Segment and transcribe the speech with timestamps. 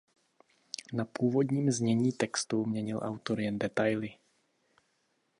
[0.93, 4.13] Na původním znění textů měnil autor jen detaily.